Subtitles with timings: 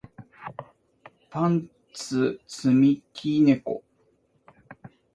[1.29, 3.83] パンツ積み木猫